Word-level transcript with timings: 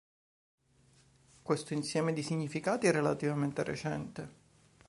Questo 1.43 1.75
insieme 1.75 2.11
di 2.11 2.23
significati 2.23 2.87
è 2.87 2.91
relativamente 2.91 3.61
recente. 3.63 4.31